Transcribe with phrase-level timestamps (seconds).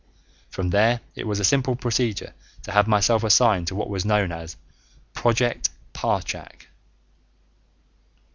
[0.49, 4.31] From there it was a simple procedure to have myself assigned to what was known
[4.31, 4.57] as
[5.13, 6.65] "Project Parchak."